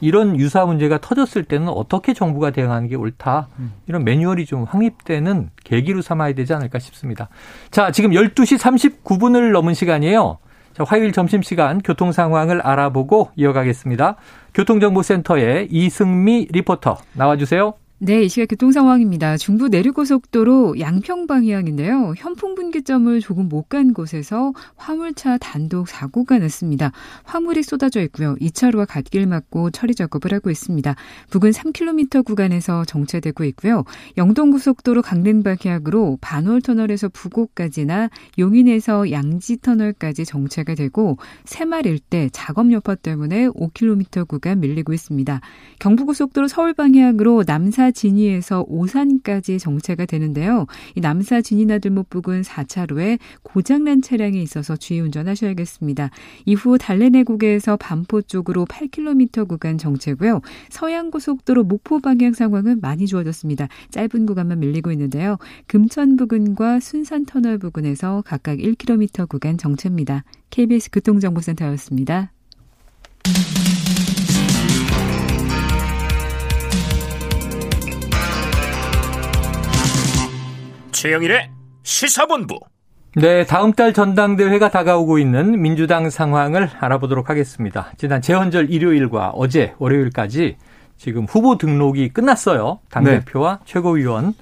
[0.00, 3.48] 이런 유사 문제가 터졌을 때는 어떻게 정부가 대응하는 게 옳다.
[3.58, 3.74] 음.
[3.86, 7.28] 이런 매뉴얼이 좀 확립되는 계기로 삼아야 되지 않을까 싶습니다.
[7.70, 10.38] 자, 지금 12시 39분을 넘은 시간이에요.
[10.72, 14.16] 자, 화요일 점심시간 교통 상황을 알아보고 이어가겠습니다.
[14.54, 17.74] 교통정보센터의 이승미 리포터 나와주세요.
[17.98, 19.36] 네, 이 시각 교통 상황입니다.
[19.36, 22.12] 중부 내륙고속도로 양평 방향인데요.
[22.16, 26.92] 현풍 분기점을 조금 못 간 곳에서 화물차 단독 사고가 났습니다.
[27.24, 28.36] 화물이 쏟아져 있고요.
[28.36, 30.94] 2차로와 갓길 막고 처리 작업을 하고 있습니다.
[31.30, 33.84] 부근 3km 구간에서 정체되고 있고요.
[34.18, 44.28] 영동고속도로 강릉 방향으로 반월터널에서 부곡까지나 용인에서 양지터널까지 정체가 되고 새말 일대 작업 여파 때문에 5km
[44.28, 45.40] 구간 밀리고 있습니다.
[45.78, 50.66] 경부고속도로 서울 방향으로 남사 진이에서 오산까지 정체가 되는데요.
[50.94, 56.08] 이 남사 진이나 들목 부근 4차로에 고장난 차량이 있어서 주의 운전하셔야겠습니다.
[56.46, 60.40] 이후 달래내국에서 반포 쪽으로 8km 구간 정체고요.
[60.70, 63.68] 서양고속도로 목포 방향 상황은 많이 좋아졌습니다.
[63.90, 65.36] 짧은 구간만 밀리고 있는데요.
[65.66, 70.24] 금천 부근과 순산 터널 부근에서 각각 1km 구간 정체입니다.
[70.48, 72.32] KBS 교통정보센터였습니다.
[81.04, 81.50] 최영일의
[81.82, 82.58] 시사본부.
[83.16, 87.92] 네, 다음 달 전당대회가 다가오고 있는 민주당 상황을 알아보도록 하겠습니다.
[87.98, 90.56] 지난 재헌절 일요일과 어제 월요일까지
[90.96, 92.80] 지금 후보 등록이 끝났어요.
[92.88, 93.64] 당대표와 네.
[93.66, 94.32] 최고위원.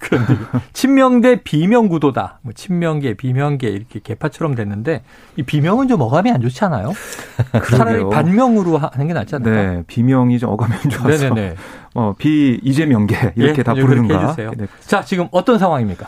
[0.00, 0.34] 그런데
[0.72, 2.40] 친명 대 비명 구도다.
[2.42, 5.02] 뭐 친명계, 비명계 이렇게 개파처럼 됐는데
[5.36, 6.92] 이 비명은 좀 어감이 안 좋지 않아요?
[7.70, 9.54] 차라리 반명으로 하는 게 낫지 않나요?
[9.54, 11.28] 네, 비명이 좀 어감이 안 좋아서.
[11.28, 11.54] 네네네.
[11.94, 14.20] 어, 비 이재명계 이렇게 예, 다 부르는가.
[14.20, 14.52] 해주세요.
[14.56, 14.66] 네.
[14.80, 16.06] 자, 지금 어떤 상황입니까?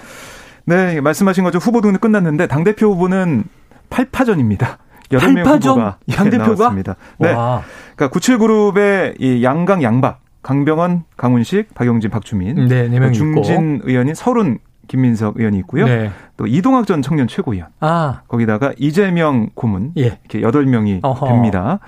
[0.65, 3.45] 네, 말씀하신 것처럼 후보 등록 끝났는데 당 대표 후보는
[3.91, 4.77] 8파전입니다.
[5.11, 6.97] 8명 후보가 당 대표가 나왔습니다.
[7.19, 7.33] 네.
[7.33, 7.63] 와.
[7.97, 13.89] 그러니까 97그룹의 이 양강 양박 강병원, 강훈식, 박용진, 박주민, 네, 네 중진 있고.
[13.89, 15.87] 의원인 서른 김민석 의원이 있고요.
[15.87, 16.11] 네.
[16.37, 17.69] 또 이동학 전 청년 최고위원.
[17.81, 18.23] 아.
[18.29, 20.03] 거기다가 이재명 고문 예.
[20.07, 21.79] 이렇게 여덟 명이 됩니다.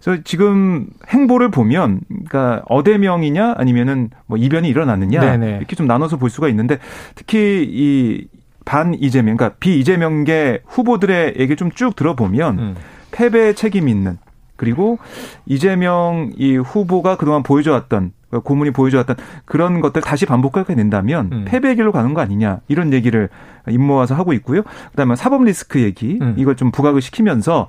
[0.00, 5.56] 그래서 지금 행보를 보면 그러니까 어대명이냐 아니면은 뭐 이변이 일어났느냐 네네.
[5.58, 6.78] 이렇게 좀 나눠서 볼 수가 있는데
[7.14, 12.76] 특히 이 반 이재명 그러니까 비 이재명계 후보들의 얘기 좀 쭉 들어보면 음.
[13.12, 14.18] 패배 책임 있는
[14.56, 14.98] 그리고
[15.46, 21.44] 이재명 이 후보가 그동안 보여줘왔던 고문이 보여줘왔던 그런 것들 다시 반복하게 된다면 음.
[21.46, 23.28] 패배의 길로 가는 거 아니냐 이런 얘기를
[23.68, 24.62] 입모아서 하고 있고요.
[24.90, 26.34] 그다음에 사법 리스크 얘기 음.
[26.36, 27.68] 이걸 좀 부각을 시키면서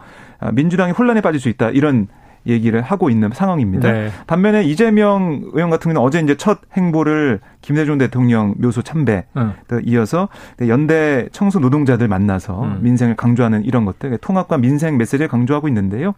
[0.54, 2.08] 민주당이 혼란에 빠질 수 있다 이런
[2.46, 3.92] 얘기를 하고 있는 상황입니다.
[3.92, 4.10] 네.
[4.28, 9.54] 반면에 이재명 의원 같은 경우는 어제 이제 첫 행보를 김대중 대통령 묘소 참배 음.
[9.86, 10.30] 이어서
[10.68, 12.80] 연대 청소 노동자들 만나서 음.
[12.82, 16.14] 민생을 강조하는 이런 것들 통합과 민생 메시지를 강조하고 있는데요.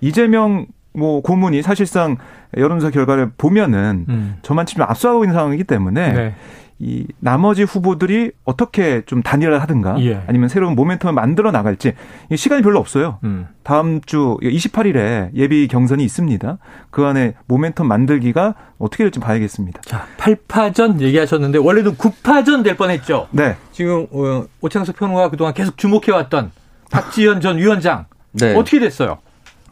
[0.00, 2.16] 이재명 뭐 고문이 사실상
[2.56, 4.36] 여론조사 결과를 보면은 음.
[4.42, 6.34] 저만치 좀 압수하고 있는 상황이기 때문에 네.
[6.80, 10.22] 이 나머지 후보들이 어떻게 좀 단일화를 하든가 예.
[10.28, 11.94] 아니면 새로운 모멘텀을 만들어 나갈지
[12.34, 13.18] 시간이 별로 없어요.
[13.24, 13.48] 음.
[13.64, 16.58] 다음 주 28일에 예비 경선이 있습니다.
[16.90, 19.80] 그 안에 모멘텀 만들기가 어떻게 될지 봐야겠습니다.
[19.82, 23.26] 자, 8파전 얘기하셨는데 원래도 9파전 될 뻔했죠.
[23.32, 23.56] 네.
[23.72, 26.52] 지금 어, 오창석 평론가 그동안 계속 주목해왔던
[26.92, 28.54] 박지현 전 위원장 네.
[28.54, 29.18] 어떻게 됐어요?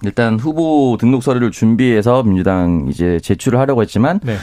[0.02, 4.36] 일단 후보 등록 서류를 준비해서 민주당 이제 제출을 하려고 했지만 네.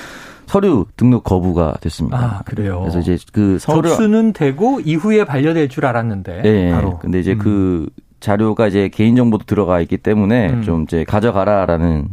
[0.45, 2.17] 서류 등록 거부가 됐습니다.
[2.17, 2.79] 아, 그래요.
[2.81, 6.41] 그래서 이제 그 서류 접수는 되고 이후에 반려될 줄 알았는데.
[6.41, 6.71] 네.
[6.71, 6.99] 바로.
[6.99, 7.37] 근데 이제 음.
[7.39, 10.61] 그 자료가 이제 개인 정보도 들어가 있기 때문에 음.
[10.63, 12.09] 좀 이제 가져가라라는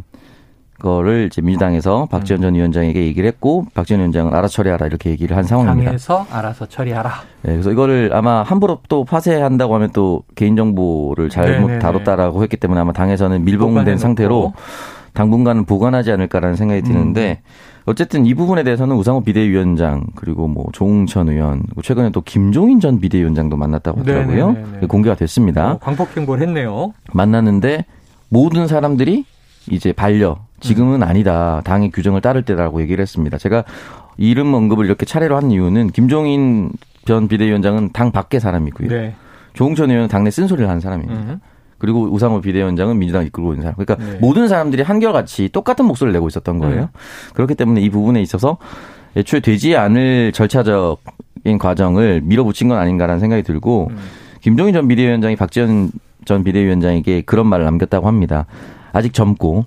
[0.81, 5.43] 거를 이제 민주당에서 박지원 전 위원장에게 얘기를 했고 박지원 위원장은 알아서 처리하라 이렇게 얘기를 한
[5.43, 5.91] 상황입니다.
[5.91, 7.11] 당에서 알아서 처리하라.
[7.43, 11.79] 네, 그래서 이거를 아마 함부로 또 파쇄한다고 하면 또 개인 정보를 잘못 네네네.
[11.79, 14.53] 다뤘다라고 했기 때문에 아마 당에서는 밀봉된 상태로
[15.13, 17.81] 당분간은 보관하지 않을까라는 생각이 드는데 음.
[17.85, 23.57] 어쨌든 이 부분에 대해서는 우상호 비대위원장 그리고 뭐 조웅천 의원 최근에 또 김종인 전 비대위원장도
[23.57, 24.51] 만났다고 하더라고요.
[24.51, 24.87] 네네네네.
[24.87, 25.73] 공개가 됐습니다.
[25.73, 26.93] 어, 광폭행보를 했네요.
[27.11, 27.85] 만났는데
[28.29, 29.25] 모든 사람들이
[29.69, 31.61] 이제 반려 지금은 아니다.
[31.63, 33.37] 당의 규정을 따를 때라고 얘기를 했습니다.
[33.37, 33.63] 제가
[34.17, 36.71] 이름 언급을 이렇게 차례로 한 이유는 김종인
[37.05, 38.89] 전 비대위원장은 당 밖의 사람이고요.
[38.89, 39.15] 네.
[39.53, 41.21] 조홍천 의원은 당내 쓴소리를 하는 사람입니다.
[41.21, 41.41] 음.
[41.81, 43.75] 그리고 우상호 비대위원장은 민주당 이끌고 있는 사람.
[43.75, 44.19] 그러니까 네.
[44.21, 46.81] 모든 사람들이 한결같이 똑같은 목소리를 내고 있었던 거예요.
[46.83, 47.33] 음.
[47.33, 48.57] 그렇기 때문에 이 부분에 있어서
[49.17, 53.97] 애초에 되지 않을 절차적인 과정을 밀어붙인 건 아닌가라는 생각이 들고 음.
[54.41, 55.91] 김종인 전 비대위원장이 박지원
[56.25, 58.45] 전 비대위원장에게 그런 말을 남겼다고 합니다.
[58.93, 59.65] 아직 젊고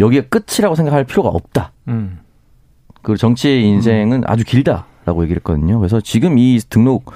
[0.00, 1.70] 여기가 끝이라고 생각할 필요가 없다.
[1.86, 2.18] 음.
[3.02, 4.22] 그 정치의 인생은 음.
[4.26, 5.78] 아주 길다라고 얘기를 했거든요.
[5.78, 7.12] 그래서 지금 이 등록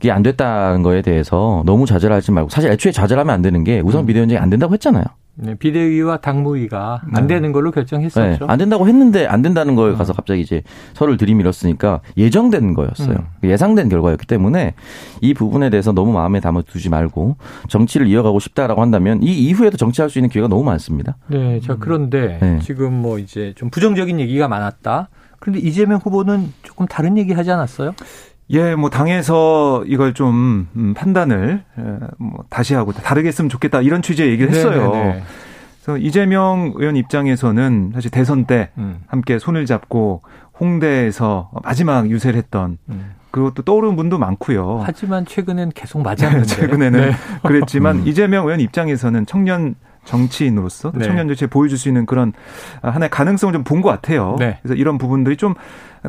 [0.00, 4.02] 이게 안 됐다는 거에 대해서 너무 좌절하지 말고 사실 애초에 좌절하면 안 되는 게 우선
[4.02, 4.06] 음.
[4.06, 5.04] 비대위원장이 안 된다고 했잖아요.
[5.34, 7.34] 네, 비대위와 당무위가 안 네.
[7.34, 8.46] 되는 걸로 결정했었죠.
[8.46, 10.16] 네, 안 된다고 했는데 안 된다는 거에 가서 음.
[10.16, 10.62] 갑자기 이제
[10.94, 13.16] 서로를 들이밀었으니까 예정된 거였어요.
[13.16, 13.48] 음.
[13.48, 14.74] 예상된 결과였기 때문에
[15.20, 17.36] 이 부분에 대해서 너무 마음에 담아두지 말고
[17.68, 21.16] 정치를 이어가고 싶다라고 한다면 이 이후에도 정치할 수 있는 기회가 너무 많습니다.
[21.28, 22.58] 네, 자 그런데 네.
[22.62, 25.08] 지금 뭐 이제 좀 부정적인 얘기가 많았다.
[25.38, 27.94] 그런데 이재명 후보는 조금 다른 얘기 하지 않았어요?
[28.52, 31.62] 예, 뭐 당에서 이걸 좀 음, 판단을
[32.18, 34.90] 뭐 다시 하고 다르게 했으면 좋겠다 이런 취지의 얘기를 했어요.
[34.92, 35.22] 네네네.
[35.82, 39.00] 그래서 이재명 의원 입장에서는 사실 대선 때 음.
[39.06, 40.22] 함께 손을 잡고
[40.58, 43.12] 홍대에서 마지막 유세를 했던 음.
[43.30, 44.82] 그것도 떠오르는 분도 많고요.
[44.84, 46.46] 하지만 최근엔 계속 맞았는데.
[46.46, 47.12] 최근에는 네.
[47.46, 48.06] 그랬지만 음.
[48.06, 49.76] 이재명 의원 입장에서는 청년
[50.10, 51.04] 정치인으로서 네.
[51.04, 52.32] 청년 정치에 보여줄 수 있는 그런
[52.82, 54.36] 하나의 가능성을 좀 본 것 같아요.
[54.38, 54.58] 네.
[54.62, 55.54] 그래서 이런 부분들이 좀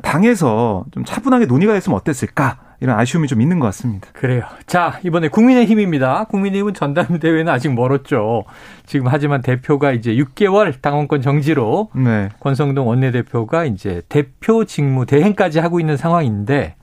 [0.01, 4.07] 당에서 좀 차분하게 논의가 됐으면 어땠을까 이런 아쉬움이 좀 있는 것 같습니다.
[4.13, 4.43] 그래요.
[4.65, 6.23] 자 이번에 국민의힘입니다.
[6.25, 8.45] 국민의힘은 전당대회는 아직 멀었죠.
[8.87, 12.29] 지금 하지만 대표가 이제 6개월 당원권 정지로 네.
[12.39, 16.75] 권성동 원내대표가 이제 대표 직무 대행까지 하고 있는 상황인데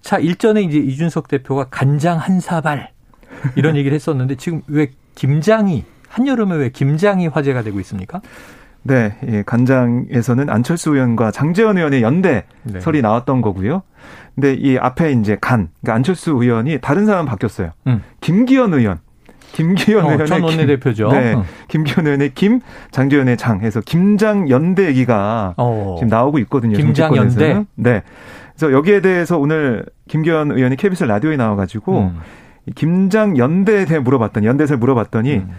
[0.00, 2.90] 자 일전에 이제 이준석 대표가 간장 한 사발
[3.56, 8.20] 이런 얘기를 했었는데 지금 왜 김장이 한여름에 왜 김장이 화제가 되고 있습니까?
[8.84, 12.80] 네, 예, 간장에서는 안철수 의원과 장재원 의원의 연대 네.
[12.80, 13.82] 설이 나왔던 거고요.
[14.34, 17.70] 근데 이 앞에 이제 간, 그러니까 안철수 의원이 다른 사람 바뀌었어요.
[17.88, 18.02] 음.
[18.20, 19.00] 김기현 의원.
[19.54, 21.08] 김기현 어, 의원의 전 원내대표죠.
[21.08, 21.44] 김, 네, 어.
[21.66, 22.60] 김기현 의원의 김,
[22.92, 25.96] 장재현의 장 해서 김장 연대 얘기가 어.
[25.98, 26.76] 지금 나오고 있거든요.
[26.76, 27.64] 김장 연대.
[27.74, 28.02] 네.
[28.56, 32.20] 그래서 여기에 대해서 오늘 김기현 의원이 KBS 라디오에 나와가지고 음.
[32.76, 35.34] 김장 연대에 대해 물어봤더니 연대에서 물어봤더니.
[35.38, 35.50] 음.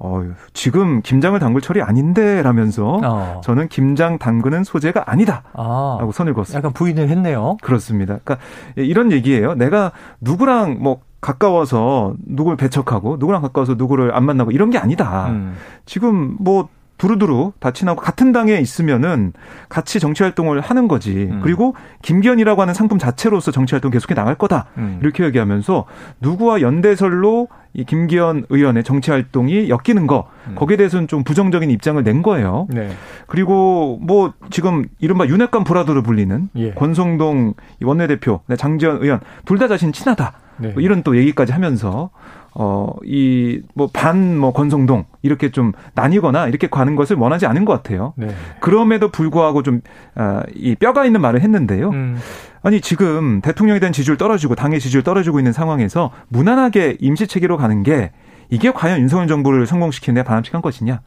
[0.00, 3.40] 어, 지금 김장을 담글 철이 아닌데 라면서 어.
[3.42, 5.42] 저는 김장 담그는 소재가 아니다.
[5.54, 5.96] 아.
[5.98, 6.58] 라고 선을 그었어요.
[6.58, 7.56] 약간 부인을 했네요.
[7.62, 8.18] 그렇습니다.
[8.22, 8.38] 그러니까
[8.76, 9.54] 이런 얘기예요.
[9.54, 15.28] 내가 누구랑 뭐 가까워서 누구를 배척하고 누구랑 가까워서 누구를 안 만나고 이런 게 아니다.
[15.30, 15.56] 음.
[15.84, 19.32] 지금 뭐 두루두루 다 친하고 같은 당에 있으면은
[19.68, 21.28] 같이 정치 활동을 하는 거지.
[21.30, 21.40] 음.
[21.42, 24.66] 그리고 김기현이라고 하는 상품 자체로서 정치 활동 계속해 나갈 거다.
[24.76, 24.98] 음.
[25.00, 25.84] 이렇게 얘기하면서
[26.20, 30.54] 누구와 연대설로 이 김기현 의원의 정치 활동이 엮이는 거 음.
[30.56, 32.66] 거기에 대해서는 좀 부정적인 입장을 낸 거예요.
[32.70, 32.90] 네.
[33.26, 36.72] 그리고 뭐 지금 이른바 윤핵관 브라더로 불리는 예.
[36.72, 40.32] 권성동 원내대표, 네, 장지현 의원 둘 다 자신 친하다.
[40.58, 40.68] 네.
[40.70, 42.10] 뭐 이런 또 얘기까지 하면서
[42.60, 47.72] 어, 이, 뭐, 반, 뭐, 권성동, 이렇게 좀 나뉘거나 이렇게 가는 것을 원하지 않은 것
[47.72, 48.14] 같아요.
[48.16, 48.34] 네.
[48.58, 49.80] 그럼에도 불구하고 좀,
[50.16, 51.90] 아, 이 뼈가 있는 말을 했는데요.
[51.90, 52.18] 음.
[52.62, 58.10] 아니, 지금 대통령에 대한 지지율 떨어지고 당의 지지율 떨어지고 있는 상황에서 무난하게 임시체계로 가는 게
[58.50, 61.00] 이게 과연 윤석열 정부를 성공시키는 데 바람직한 것이냐.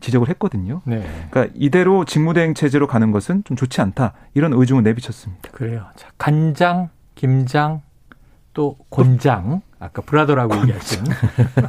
[0.00, 0.82] 지적을 했거든요.
[0.84, 1.06] 네.
[1.30, 4.12] 그러니까 이대로 직무대행 체제로 가는 것은 좀 좋지 않다.
[4.34, 5.50] 이런 의중을 내비쳤습니다.
[5.52, 5.86] 그래요.
[5.94, 7.80] 자, 간장, 김장,
[8.52, 9.62] 또 곤장.
[9.78, 11.04] 아까 브라더라고 얘기하신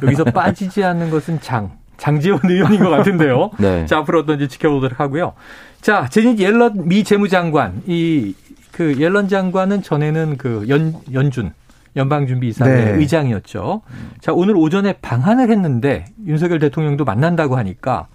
[0.02, 1.70] 여기서 빠지지 않는 것은 장.
[1.98, 3.50] 장지원 의원인 것 같은데요.
[3.58, 3.84] 네.
[3.86, 5.32] 자, 앞으로 어떤지 지켜보도록 하고요.
[5.80, 7.82] 자, 제니 옐런 미 재무장관.
[7.86, 8.34] 이,
[8.70, 11.52] 그 옐런 장관은 전에는 그 연, 연준.
[11.96, 12.90] 연방준비이사회 네.
[12.92, 13.82] 의장이었죠.
[14.20, 18.06] 자, 오늘 오전에 방한을 했는데 윤석열 대통령도 만난다고 하니까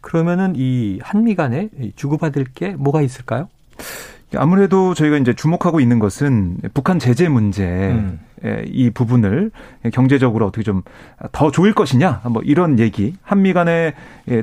[0.00, 3.48] 그러면은 이 한미 간에 주고받을 게 뭐가 있을까요?
[4.36, 8.20] 아무래도 저희가 이제 주목하고 있는 것은 북한 제재 문제 음.
[8.66, 9.50] 이 부분을
[9.92, 10.82] 경제적으로 어떻게 좀
[11.32, 13.94] 더 좋을 것이냐 뭐 이런 얘기 한미 간의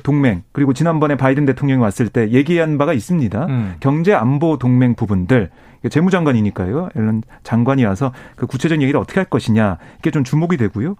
[0.03, 3.45] 동맹 그리고 지난번에 바이든 대통령이 왔을 때 얘기한 바가 있습니다.
[3.45, 3.75] 음.
[3.79, 5.49] 경제 안보 동맹 부분들
[5.89, 6.89] 재무장관이니까요.
[6.95, 10.95] 앨런 장관이 와서 그 구체적인 얘기를 어떻게 할 것이냐 이게 좀 주목이 되고요.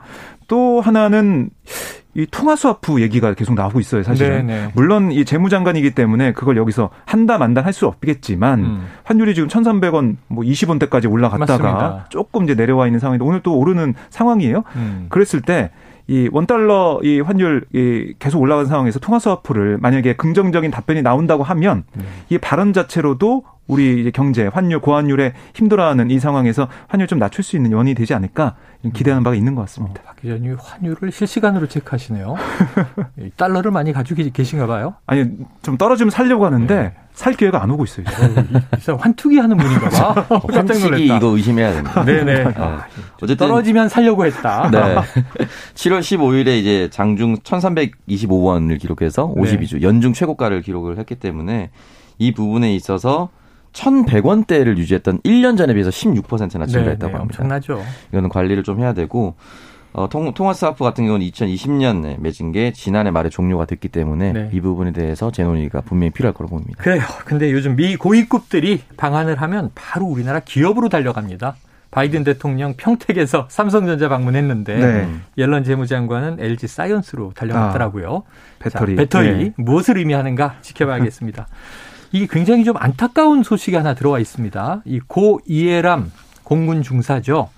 [0.48, 1.50] 또 하나는
[2.14, 4.46] 이 통화 스와프 얘기가 계속 나오고 있어요, 사실은.
[4.48, 4.62] 네네.
[4.66, 4.72] 네.
[4.76, 8.88] 물론 이 재무장관이기 때문에 그걸 여기서 한다 만다 할 수 없겠지만 음.
[9.06, 12.06] 환율이 지금 1,300원 뭐 20원대까지 올라갔다가 맞습니다.
[12.10, 14.64] 조금 이제 내려와 있는 상황인데 오늘 또 오르는 상황이에요.
[14.76, 15.06] 음.
[15.10, 15.72] 그랬을 때
[16.08, 21.84] 이 원달러 이 환율 이 계속 올라간 상황에서 통화 스와프를 만약에 긍정적인 답변이 나온다고 하면
[21.98, 22.06] 음.
[22.30, 27.56] 이 발언 자체로도 우리 이제 경제, 환율, 고환율에 힘들어하는 이 상황에서 환율 좀 낮출 수
[27.56, 28.56] 있는 원인이 되지 않을까
[28.94, 30.02] 기대하는 바가 있는 것 같습니다.
[30.02, 32.36] 어, 박 기자님 환율을 실시간으로 체크하시네요.
[33.38, 34.96] 달러를 많이 가지고 계신가 봐요?
[35.06, 35.26] 아니
[35.62, 36.94] 좀 떨어지면 살려고 하는데 네.
[37.14, 38.06] 살 기회가 안 오고 있어요.
[38.08, 40.26] 어, 환투기 하는 분인가 봐.
[40.30, 41.18] 어, 깜짝 놀랐다.
[41.18, 42.04] 이거 의심해야 됩니다.
[42.06, 42.46] 네네.
[42.56, 44.70] 아, 어쨌든 떨어지면 살려고 했다.
[44.72, 44.96] 네.
[45.76, 49.82] 7월 15일에 이제 장중 1,325원을 기록해서 52주 네.
[49.84, 51.70] 연중 최고가를 기록을 했기 때문에
[52.18, 53.30] 이 부분에 있어서
[53.74, 57.20] 1,100원대를 유지했던 1년 전에 비해서 16%나 증가했다고 네, 네, 합니다.
[57.22, 57.84] 엄청나죠.
[58.12, 59.36] 이거는 관리를 좀 해야 되고
[59.94, 64.50] 어, 통, 통화스와프 같은 경우는 2020년에 맺은 게 지난해 말에 종료가 됐기 때문에 네.
[64.54, 66.82] 이 부분에 대해서 재논의가 분명히 필요할 거로 보입니다.
[66.82, 67.02] 그래요.
[67.26, 71.56] 근데 요즘 미 고위급들이 방한을 하면 바로 우리나라 기업으로 달려갑니다.
[71.92, 75.10] 바이든 대통령 평택에서 삼성전자 방문했는데 네.
[75.38, 78.24] 옐런 재무장관은 LG 사이언스로 달려갔더라고요.
[78.26, 78.96] 아, 배터리.
[78.96, 79.54] 자, 배터리 네.
[79.58, 81.48] 무엇을 의미하는가 지켜봐야겠습니다.
[82.14, 84.84] 이게 굉장히 좀 안타까운 소식이 하나 들어와 있습니다.
[84.86, 86.12] 이 고 이해람
[86.44, 87.50] 공군 중사죠.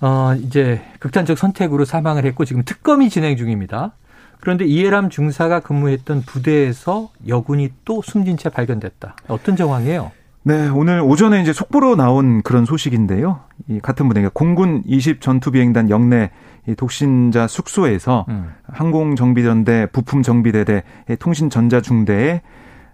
[0.00, 3.92] 어, 이제 극단적 선택으로 사망을 했고 지금 특검이 진행 중입니다.
[4.40, 9.16] 그런데 이해람 중사가 근무했던 부대에서 여군이 또 숨진 채 발견됐다.
[9.26, 10.12] 어떤 정황이에요?
[10.44, 13.40] 네, 오늘 오전에 이제 속보로 나온 그런 소식인데요.
[13.68, 16.30] 이 같은 부대, 그러니까 공군 20 전투비행단 영내
[16.68, 18.52] 이 독신자 숙소에서 음.
[18.66, 20.84] 항공정비전대 부품정비대대
[21.18, 22.42] 통신전자중대에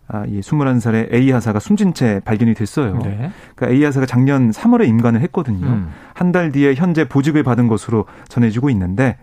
[0.09, 2.99] 아, 이 21살의 A 하사가 숨진 채 발견이 됐어요.
[2.99, 3.31] 네.
[3.55, 5.67] 그러니까 A 하사가 작년 3월에 임관을 했거든요.
[5.67, 5.91] 음.
[6.13, 9.17] 한달 뒤에 현재 보직을 받은 것으로 전해지고 있는데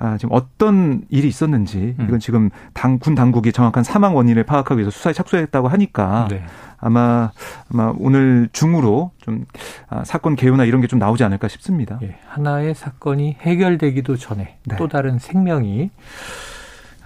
[0.00, 2.04] 아, 지금 어떤 일이 있었는지 음.
[2.06, 6.44] 이건 지금 당, 군 당국이 정확한 사망 원인을 파악하기 위해서 수사에 착수했다고 하니까 네.
[6.80, 7.32] 아마
[7.72, 9.44] 아마 오늘 중으로 좀
[9.88, 11.98] 아, 사건 개요나 이런 게 좀 나오지 않을까 싶습니다.
[12.02, 14.76] 예, 하나의 사건이 해결되기도 전에 네.
[14.76, 15.90] 또 다른 생명이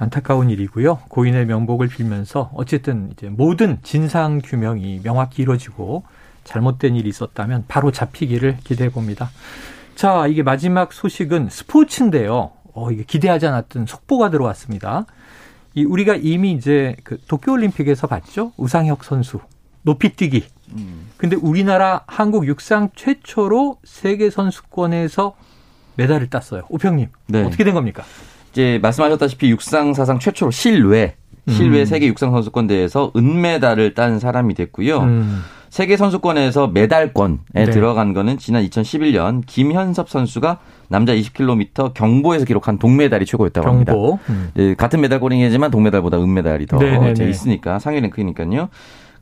[0.03, 0.99] 안타까운 일이고요.
[1.09, 6.03] 고인의 명복을 빌면서 어쨌든 이제 모든 진상 규명이 명확히 이루어지고
[6.45, 9.31] 잘못된 일이 있었다면 바로 잡히기를 기대해 봅니다.
[9.95, 12.51] 자, 이게 마지막 소식은 스포츠인데요.
[12.75, 15.07] 어, 이게 기대하지 않았던 속보가 들어왔습니다.
[15.75, 18.53] 이 우리가 이미 이제 그 도쿄올림픽에서 봤죠.
[18.57, 19.41] 우상혁 선수
[19.83, 20.45] 높이뛰기.
[20.73, 21.11] 음.
[21.17, 25.37] 근데 우리나라 한국 육상 최초로 세계 선수권에서
[25.97, 26.63] 메달을 땄어요.
[26.69, 27.45] 오평님 네.
[27.45, 28.03] 어떻게 된 겁니까?
[28.53, 31.17] 이제 말씀하셨다시피 육상 사상 최초로 실외
[31.49, 31.85] 실외 음.
[31.85, 34.99] 세계 육상 선수권 대회에서 은메달을 딴 사람이 됐고요.
[35.01, 35.43] 음.
[35.71, 37.65] 세계 선수권에서 메달권에 네.
[37.65, 43.93] 들어간 거는 지난 2011년 김현섭 선수가 남자 20km 경보에서 기록한 동메달이 최고였다고 합니다.
[43.95, 44.19] 경보.
[44.29, 44.51] 음.
[44.53, 47.15] 네, 같은 메달권이지만 동메달보다 은메달이 더 네네네.
[47.15, 47.31] 네, 네.
[47.31, 48.69] 있으니까 상위 랭크니까요.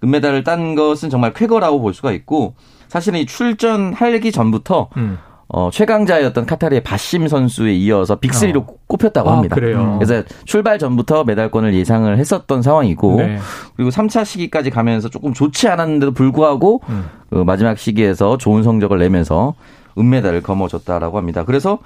[0.02, 2.54] 은메달을 딴 것은 정말 쾌거라고 볼 수가 있고
[2.88, 5.18] 사실은 이 출전하기 전부터 음.
[5.52, 8.76] 어, 최강자였던 카타르의 바심 선수에 이어서 빅3로 어.
[8.86, 9.56] 꼽혔다고 아, 합니다.
[9.56, 9.98] 그래요.
[10.00, 13.38] 그래서 출발 전부터 메달권을 예상을 했었던 상황이고 네.
[13.74, 17.06] 그리고 3차 시기까지 가면서 조금 좋지 않았는데도 불구하고 음.
[17.30, 19.54] 그 마지막 시기에서 좋은 성적을 내면서
[19.98, 21.44] 은메달을 거머쥐었다라고 합니다.
[21.44, 21.78] 그래서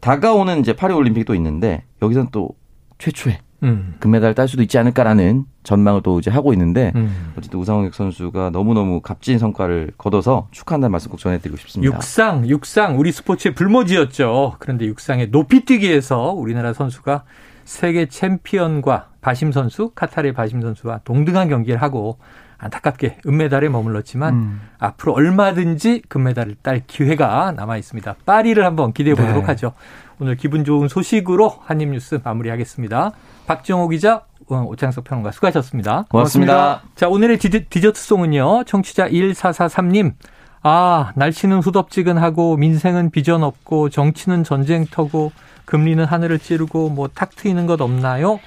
[0.00, 2.50] 다가오는 이제 파리 올림픽도 있는데 여기서는 또
[2.98, 3.96] 최초의 음.
[3.98, 7.32] 금메달 딸 수도 있지 않을까라는 전망을 또 이제 하고 있는데 음.
[7.36, 11.94] 어쨌든 우상혁 선수가 너무너무 값진 성과를 거둬서 축하한다는 말씀 꼭 전해드리고 싶습니다.
[11.94, 14.56] 육상, 육상 우리 스포츠의 불모지였죠.
[14.58, 17.24] 그런데 육상의 높이뛰기에서 우리나라 선수가
[17.64, 22.18] 세계 챔피언과 바심 선수, 카타르의 바심 선수와 동등한 경기를 하고
[22.58, 24.60] 안타깝게 은메달에 머물렀지만 음.
[24.78, 28.16] 앞으로 얼마든지 금메달을 딸 기회가 남아 있습니다.
[28.26, 29.46] 파리를 한번 기대해 보도록 네.
[29.46, 29.74] 하죠.
[30.20, 33.12] 오늘 기분 좋은 소식으로 한입뉴스 마무리하겠습니다.
[33.46, 36.06] 박정호 기자, 오창석 평론가 수고하셨습니다.
[36.10, 36.54] 고맙습니다.
[36.54, 36.82] 고맙습니다.
[36.96, 38.64] 자, 오늘의 디저 트송은요.
[38.64, 40.14] 청취자 1443님.
[40.62, 45.30] 아, 날씨는 후덥지근하고 민생은 비전 없고 정치는 전쟁터고
[45.64, 48.40] 금리는 하늘을 찌르고 뭐 탁 트이는 것 없나요?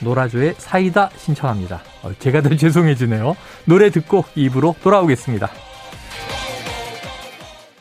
[0.00, 1.80] 노라조의 사이다 신청합니다.
[2.04, 3.36] 어, 제가 더 죄송해지네요.
[3.66, 5.50] 노래 듣고 입으로 돌아오겠습니다.